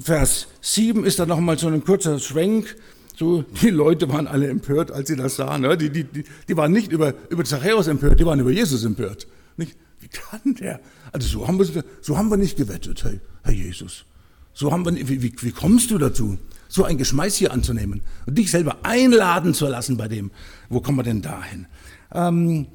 [0.00, 2.76] Vers 7 ist dann nochmal so ein kurzer Schwenk.
[3.14, 5.64] So, die Leute waren alle empört, als sie das sahen.
[5.78, 9.26] Die, die, die, die waren nicht über, über Zachäus empört, die waren über Jesus empört.
[9.58, 9.76] Nicht?
[10.00, 10.80] Wie kann der?
[11.12, 14.04] Also so haben wir, so haben wir nicht gewettet, hey, Herr Jesus.
[14.52, 18.38] So haben wir, wie, wie, wie kommst du dazu, so ein Geschmeiß hier anzunehmen und
[18.38, 20.30] dich selber einladen zu lassen bei dem?
[20.68, 21.66] Wo kommen wir denn dahin?
[22.12, 22.66] Ähm,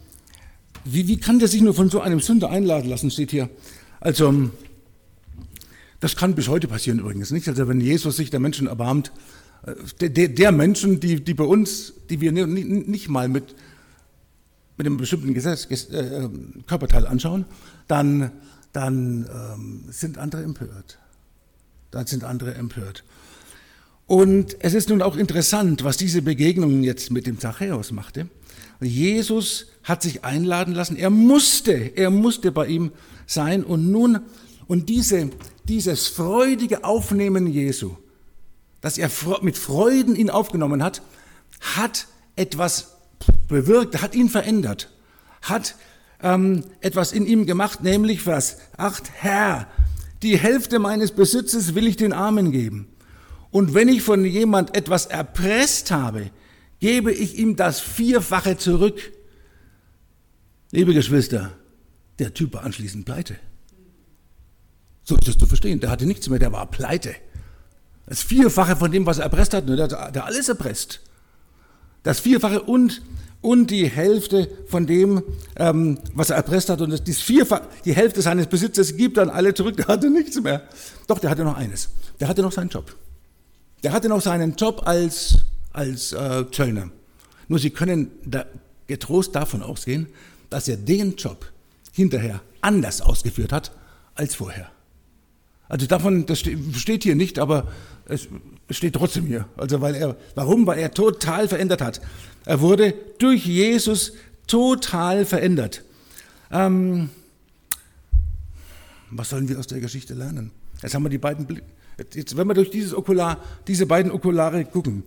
[0.85, 3.49] wie, wie kann der sich nur von so einem Sünder einladen lassen, steht hier.
[3.99, 4.49] Also,
[5.99, 7.47] das kann bis heute passieren übrigens, nicht?
[7.47, 9.11] Also, wenn Jesus sich der Menschen erbarmt,
[9.99, 13.55] äh, der, der, Menschen, die, die bei uns, die wir nicht mal mit,
[14.81, 16.27] mit einem bestimmten Gesetz, äh,
[16.65, 17.45] Körperteil anschauen,
[17.87, 18.31] dann,
[18.73, 20.97] dann ähm, sind andere empört.
[21.91, 23.03] Dann sind andere empört.
[24.07, 28.27] Und es ist nun auch interessant, was diese Begegnung jetzt mit dem Zachäus machte.
[28.81, 30.95] Jesus hat sich einladen lassen.
[30.95, 32.91] Er musste, er musste bei ihm
[33.27, 33.63] sein.
[33.63, 34.21] Und nun,
[34.65, 35.29] und diese,
[35.65, 37.91] dieses freudige Aufnehmen Jesu,
[38.81, 39.11] dass er
[39.43, 41.03] mit Freuden ihn aufgenommen hat,
[41.75, 42.95] hat etwas
[43.47, 44.89] bewirkt, hat ihn verändert,
[45.41, 45.75] hat
[46.21, 49.67] ähm, etwas in ihm gemacht, nämlich Vers 8, Herr,
[50.21, 52.87] die Hälfte meines Besitzes will ich den Armen geben.
[53.49, 56.29] Und wenn ich von jemand etwas erpresst habe,
[56.79, 58.99] gebe ich ihm das Vierfache zurück.
[60.71, 61.51] Liebe Geschwister,
[62.19, 63.35] der Typ war anschließend pleite.
[65.03, 65.79] So ist das zu verstehen.
[65.79, 67.15] Der hatte nichts mehr, der war pleite.
[68.05, 71.01] Das Vierfache von dem, was er erpresst hat, ne, der hat alles erpresst.
[72.03, 73.01] Das Vierfache und,
[73.41, 75.23] und die Hälfte von dem,
[75.55, 76.81] ähm, was er erpresst hat.
[76.81, 79.77] Und das, das Vierfache, die Hälfte seines Besitzes gibt dann alle zurück.
[79.77, 80.67] Der hatte nichts mehr.
[81.07, 81.89] Doch, der hatte noch eines.
[82.19, 82.95] Der hatte noch seinen Job.
[83.83, 85.37] Der hatte noch seinen Job als
[85.73, 86.91] als äh, Zöllner.
[87.47, 88.45] Nur Sie können da
[88.87, 90.07] getrost davon ausgehen,
[90.49, 91.45] dass er den Job
[91.91, 93.71] hinterher anders ausgeführt hat
[94.15, 94.69] als vorher.
[95.71, 97.71] Also davon, das steht hier nicht, aber
[98.09, 98.27] es
[98.69, 99.47] steht trotzdem hier.
[99.55, 100.67] Also weil er, warum?
[100.67, 102.01] Weil er total verändert hat.
[102.43, 104.11] Er wurde durch Jesus
[104.47, 105.85] total verändert.
[106.51, 107.09] Ähm,
[109.11, 110.51] was sollen wir aus der Geschichte lernen?
[110.83, 111.61] Jetzt haben wir die beiden,
[112.13, 115.03] jetzt, wenn wir durch dieses Okular, diese beiden Okulare gucken,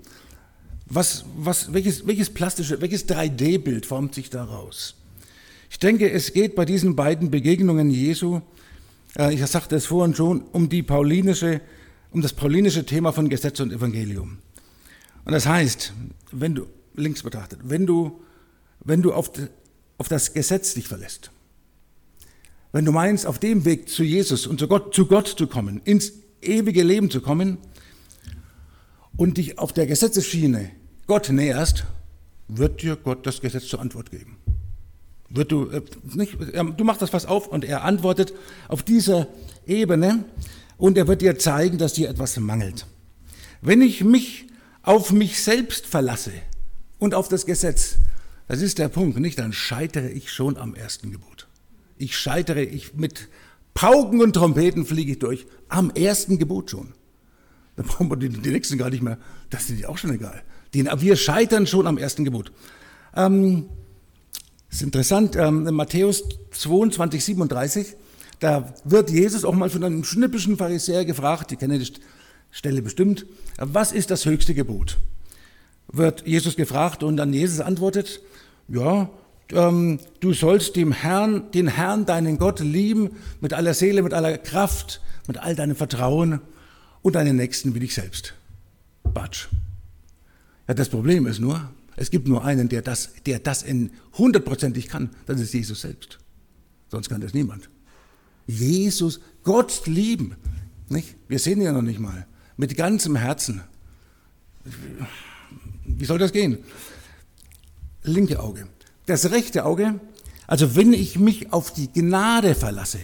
[0.86, 4.94] was, was, welches, welches plastische, welches 3D-Bild formt sich daraus?
[5.68, 8.40] Ich denke, es geht bei diesen beiden Begegnungen Jesu,
[9.16, 11.60] ich sagte es vorhin schon, um die paulinische,
[12.10, 14.38] um das paulinische Thema von Gesetz und Evangelium.
[15.24, 15.92] Und das heißt,
[16.32, 18.20] wenn du, links betrachtet, wenn du,
[18.80, 19.30] wenn du auf,
[19.98, 21.30] auf das Gesetz dich verlässt,
[22.72, 25.80] wenn du meinst, auf dem Weg zu Jesus und zu Gott, zu Gott zu kommen,
[25.84, 27.58] ins ewige Leben zu kommen,
[29.16, 30.70] und dich auf der Gesetzesschiene
[31.06, 31.84] Gott näherst,
[32.48, 34.36] wird dir Gott das Gesetz zur Antwort geben.
[35.30, 35.82] Wird du, äh,
[36.14, 36.36] nicht,
[36.76, 38.32] du machst das was auf und er antwortet
[38.68, 39.26] auf dieser
[39.66, 40.24] Ebene
[40.76, 42.86] und er wird dir zeigen, dass dir etwas mangelt.
[43.60, 44.46] Wenn ich mich
[44.82, 46.32] auf mich selbst verlasse
[46.98, 47.96] und auf das Gesetz,
[48.46, 49.38] das ist der Punkt, nicht?
[49.38, 51.48] Dann scheitere ich schon am ersten Gebot.
[51.96, 53.28] Ich scheitere, ich mit
[53.72, 55.46] Pauken und Trompeten fliege ich durch.
[55.68, 56.92] Am ersten Gebot schon.
[57.76, 59.18] Da brauchen wir die, die nächsten gar nicht mehr.
[59.50, 60.42] Das ist auch schon egal.
[60.74, 62.52] Die, wir scheitern schon am ersten Gebot.
[63.16, 63.68] Ähm,
[64.74, 67.94] ist interessant, ähm, in Matthäus 22, 37,
[68.40, 71.92] da wird Jesus auch mal von einem schnippischen Pharisäer gefragt, die kennen die
[72.50, 73.24] Stelle bestimmt,
[73.58, 74.98] was ist das höchste Gebot?
[75.88, 78.20] Wird Jesus gefragt und dann Jesus antwortet,
[78.68, 79.10] ja,
[79.52, 83.10] ähm, du sollst dem Herrn, den Herrn, deinen Gott lieben
[83.40, 86.40] mit aller Seele, mit aller Kraft, mit all deinem Vertrauen
[87.02, 88.34] und deinen Nächsten wie dich selbst.
[89.04, 89.48] Batsch.
[90.66, 94.88] Ja, das Problem ist nur, es gibt nur einen, der das, der das in hundertprozentig
[94.88, 95.10] kann.
[95.26, 96.18] Das ist Jesus selbst.
[96.90, 97.70] Sonst kann das niemand.
[98.46, 100.36] Jesus, Gott lieben.
[100.88, 101.16] Nicht?
[101.28, 102.26] Wir sehen ihn ja noch nicht mal.
[102.56, 103.62] Mit ganzem Herzen.
[105.84, 106.58] Wie soll das gehen?
[108.02, 108.66] Linke Auge.
[109.06, 110.00] Das rechte Auge,
[110.46, 113.00] also wenn ich mich auf die Gnade verlasse,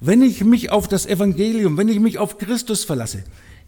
[0.00, 3.24] wenn ich mich auf das Evangelium, wenn ich mich auf Christus verlasse,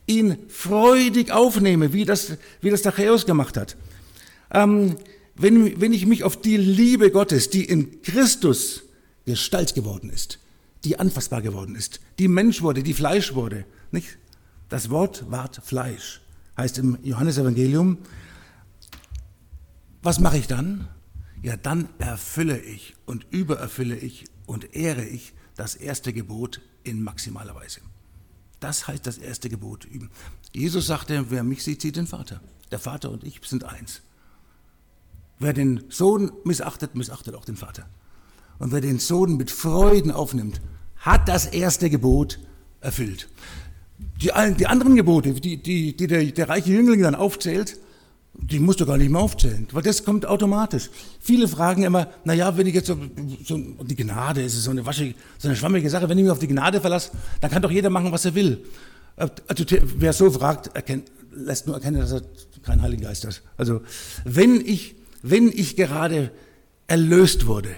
[0.07, 3.77] ihn freudig aufnehme, wie das, wie das Zachäus gemacht hat,
[4.51, 4.97] ähm,
[5.35, 8.83] wenn, wenn ich mich auf die Liebe Gottes, die in Christus
[9.25, 10.39] Gestalt geworden ist,
[10.85, 14.19] die anfassbar geworden ist, die Mensch wurde, die Fleisch wurde, nicht?
[14.69, 16.21] Das Wort ward Fleisch,
[16.57, 17.99] heißt im Johannesevangelium.
[20.03, 20.89] Was mache ich dann?
[21.43, 27.55] Ja, dann erfülle ich und übererfülle ich und ehre ich das erste Gebot in maximaler
[27.55, 27.81] Weise.
[28.61, 30.11] Das heißt das erste Gebot üben.
[30.53, 32.41] Jesus sagte, wer mich sieht, sieht den Vater.
[32.71, 34.03] Der Vater und ich sind eins.
[35.41, 37.87] Wer den Sohn missachtet, missachtet auch den Vater.
[38.59, 40.61] Und wer den Sohn mit Freuden aufnimmt,
[40.97, 42.39] hat das erste Gebot
[42.81, 43.29] erfüllt.
[44.23, 47.79] Die, die anderen Gebote, die, die, die der, der reiche Jüngling dann aufzählt,
[48.41, 50.91] die musst du gar nicht mehr aufzählen, weil das kommt automatisch.
[51.21, 52.97] Viele fragen immer, naja, wenn ich jetzt so,
[53.45, 56.39] so die Gnade ist so eine waschige, so eine schwammige Sache, wenn ich mich auf
[56.39, 58.65] die Gnade verlasse, dann kann doch jeder machen, was er will.
[59.17, 59.65] Also
[59.97, 62.23] wer so fragt, erkennt, lässt nur erkennen, dass er
[62.63, 63.43] kein Heiligen Geist hat.
[63.57, 63.81] Also
[64.25, 66.31] wenn ich wenn ich gerade
[66.87, 67.71] erlöst wurde,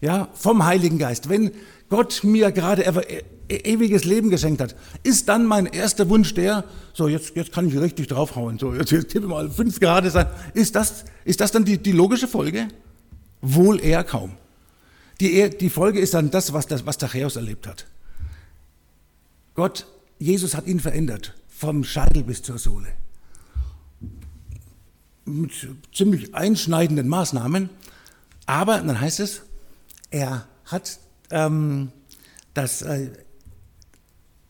[0.00, 1.52] ja, vom Heiligen Geist, wenn
[1.88, 7.08] Gott mir gerade e-, ewiges Leben geschenkt hat, ist dann mein erster Wunsch der, so
[7.08, 10.26] jetzt, jetzt kann ich richtig draufhauen, so jetzt, jetzt tippe mal fünf Grad sein.
[10.54, 12.68] Ist das, ist das dann die, die logische Folge?
[13.40, 14.32] Wohl eher kaum.
[15.20, 17.86] Die, die Folge ist dann das, was, das, was Tachäus erlebt hat.
[19.54, 19.86] Gott,
[20.18, 22.88] Jesus hat ihn verändert, vom Scheitel bis zur Sohle
[25.26, 25.52] mit
[25.94, 27.68] ziemlich einschneidenden Maßnahmen.
[28.46, 29.42] Aber dann heißt es,
[30.10, 30.98] er hat
[31.30, 31.90] ähm,
[32.54, 33.10] das, äh,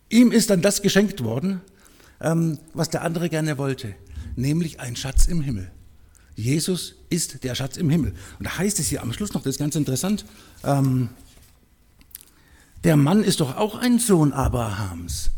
[0.08, 1.60] ihm ist dann das geschenkt worden,
[2.20, 3.94] ähm, was der andere gerne wollte,
[4.36, 5.70] nämlich ein Schatz im Himmel.
[6.34, 8.12] Jesus ist der Schatz im Himmel.
[8.38, 10.26] Und da heißt es hier am Schluss noch, das ist ganz interessant,
[10.62, 11.08] ähm,
[12.84, 15.30] der Mann ist doch auch ein Sohn Abrahams.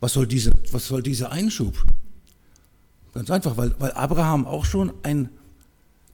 [0.00, 1.84] Was soll, diese, was soll dieser Einschub?
[3.14, 5.28] Ganz einfach, weil, weil Abraham auch schon ein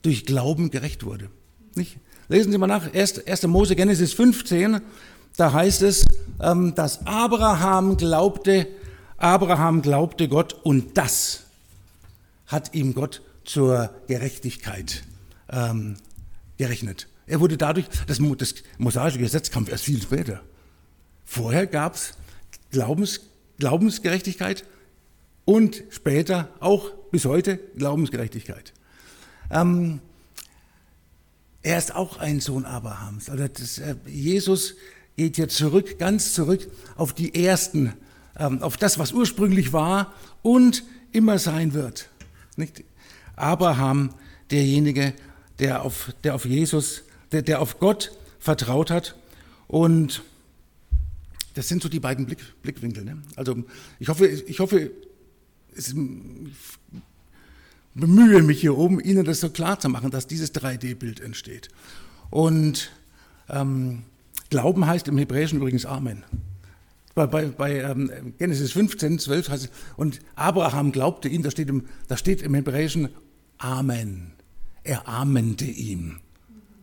[0.03, 1.29] durch Glauben gerecht wurde.
[1.75, 1.97] Nicht?
[2.27, 3.27] Lesen Sie mal nach, 1.
[3.27, 3.43] 1.
[3.47, 4.81] Mose Genesis 15,
[5.35, 6.05] da heißt es,
[6.39, 8.67] ähm, dass Abraham glaubte,
[9.17, 11.43] Abraham glaubte Gott und das
[12.47, 15.03] hat ihm Gott zur Gerechtigkeit
[15.49, 15.97] ähm,
[16.57, 17.07] gerechnet.
[17.25, 20.41] Er wurde dadurch, das, das mosaische Gesetz kam erst viel später.
[21.25, 22.13] Vorher gab es
[22.71, 23.21] Glaubens,
[23.57, 24.65] Glaubensgerechtigkeit
[25.51, 28.71] und später auch bis heute Glaubensgerechtigkeit.
[29.49, 29.99] Ähm,
[31.61, 33.29] er ist auch ein Sohn Abrahams.
[33.29, 34.75] Also das, äh, Jesus
[35.17, 37.91] geht hier zurück, ganz zurück auf die ersten,
[38.39, 42.07] ähm, auf das, was ursprünglich war und immer sein wird.
[42.55, 42.85] Nicht?
[43.35, 44.13] Abraham,
[44.51, 45.13] derjenige,
[45.59, 49.17] der auf, der auf Jesus, der, der auf Gott vertraut hat
[49.67, 50.23] und
[51.55, 53.03] das sind so die beiden Blick, Blickwinkel.
[53.03, 53.21] Ne?
[53.35, 53.65] Also
[53.99, 54.91] ich hoffe, ich hoffe,
[55.75, 55.93] ich
[57.93, 61.69] bemühe mich hier oben, Ihnen das so klar zu machen, dass dieses 3D-Bild entsteht.
[62.29, 62.91] Und
[63.49, 64.03] ähm,
[64.49, 66.23] Glauben heißt im Hebräischen übrigens Amen.
[67.15, 71.69] Bei, bei, bei ähm, Genesis 15, 12 heißt es, und Abraham glaubte ihm, da steht
[71.69, 73.09] im, da steht im Hebräischen
[73.57, 74.33] Amen.
[74.83, 76.19] Er amente ihm.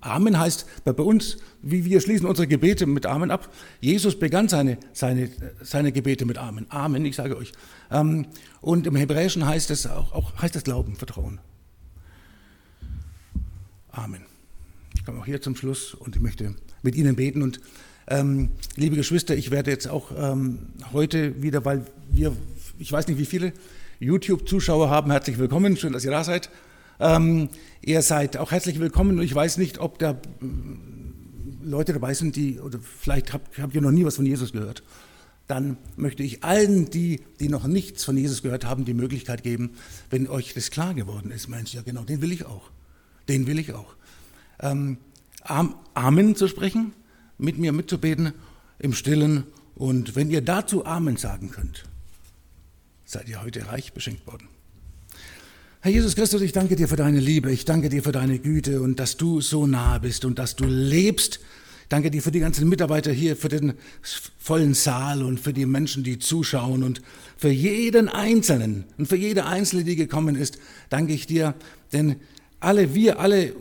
[0.00, 3.52] Amen heißt bei uns, wie wir schließen unsere Gebete mit Amen ab.
[3.80, 5.30] Jesus begann seine, seine,
[5.60, 6.66] seine Gebete mit Amen.
[6.68, 7.52] Amen, ich sage euch.
[7.90, 8.26] Ähm,
[8.60, 11.40] und im Hebräischen heißt es auch, auch heißt es Glauben, Vertrauen.
[13.90, 14.22] Amen.
[14.94, 17.42] Ich komme auch hier zum Schluss und ich möchte mit Ihnen beten.
[17.42, 17.60] Und
[18.06, 22.36] ähm, liebe Geschwister, ich werde jetzt auch ähm, heute wieder, weil wir,
[22.78, 23.52] ich weiß nicht wie viele
[24.00, 26.50] YouTube-Zuschauer haben, herzlich willkommen, schön, dass ihr da seid.
[27.00, 27.48] Ähm,
[27.80, 32.58] ihr seid auch herzlich willkommen ich weiß nicht, ob da mm, Leute dabei sind, die,
[32.58, 34.82] oder vielleicht habt, habt ihr noch nie was von Jesus gehört.
[35.46, 39.70] Dann möchte ich allen, die, die noch nichts von Jesus gehört haben, die Möglichkeit geben,
[40.10, 42.70] wenn euch das klar geworden ist, Mensch, ja genau, den will ich auch.
[43.28, 43.96] Den will ich auch.
[44.60, 44.98] Ähm,
[45.94, 46.92] Amen zu sprechen,
[47.38, 48.34] mit mir mitzubeten
[48.78, 49.44] im Stillen.
[49.74, 51.84] Und wenn ihr dazu Amen sagen könnt,
[53.04, 54.48] seid ihr heute reich beschenkt worden.
[55.88, 58.82] Herr Jesus Christus, ich danke dir für deine Liebe, ich danke dir für deine Güte
[58.82, 61.40] und dass du so nah bist und dass du lebst.
[61.88, 63.72] Danke dir für die ganzen Mitarbeiter hier, für den
[64.38, 67.00] vollen Saal und für die Menschen, die zuschauen und
[67.38, 70.58] für jeden Einzelnen und für jede Einzelne, die gekommen ist,
[70.90, 71.54] danke ich dir,
[71.94, 72.16] denn
[72.60, 73.54] alle, wir alle,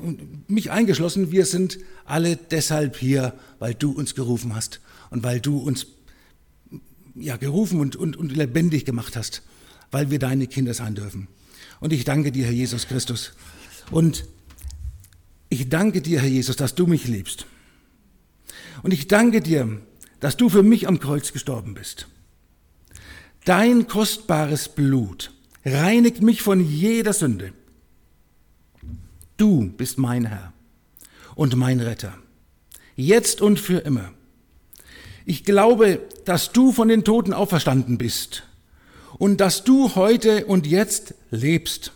[0.49, 5.59] mich eingeschlossen, wir sind alle deshalb hier, weil du uns gerufen hast und weil du
[5.59, 5.87] uns
[7.15, 9.43] ja, gerufen und, und, und lebendig gemacht hast,
[9.91, 11.29] weil wir deine Kinder sein dürfen.
[11.79, 13.33] Und ich danke dir, Herr Jesus Christus.
[13.91, 14.25] Und
[15.49, 17.45] ich danke dir, Herr Jesus, dass du mich liebst.
[18.83, 19.81] Und ich danke dir,
[20.19, 22.07] dass du für mich am Kreuz gestorben bist.
[23.45, 25.31] Dein kostbares Blut
[25.63, 27.53] reinigt mich von jeder Sünde.
[29.37, 30.51] Du bist mein Herr
[31.35, 32.17] und mein Retter,
[32.95, 34.11] jetzt und für immer.
[35.25, 38.46] Ich glaube, dass du von den Toten auferstanden bist
[39.17, 41.91] und dass du heute und jetzt lebst.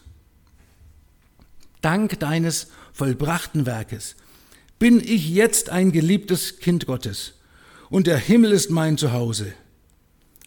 [1.82, 4.16] Dank deines vollbrachten Werkes
[4.80, 7.36] bin ich jetzt ein geliebtes Kind Gottes
[7.90, 9.54] und der Himmel ist mein Zuhause.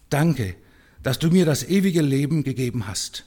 [0.09, 0.55] Danke,
[1.03, 3.25] dass du mir das ewige Leben gegeben hast.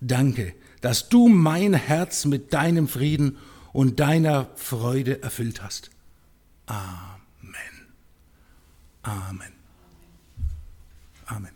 [0.00, 3.38] Danke, dass du mein Herz mit deinem Frieden
[3.72, 5.90] und deiner Freude erfüllt hast.
[6.66, 7.14] Amen.
[9.02, 9.52] Amen.
[11.26, 11.53] Amen.